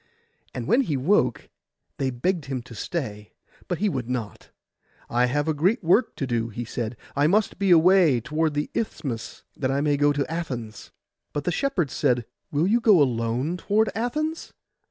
[0.55, 1.47] And when he woke,
[1.97, 3.33] they begged him to stay;
[3.67, 4.49] but he would not.
[5.11, 8.71] 'I have a great work to do,' he said; 'I must be away toward the
[8.73, 10.89] Isthmus, that I may go to Athens.'
[11.33, 14.53] But the shepherds said, 'Will you go alone toward Athens?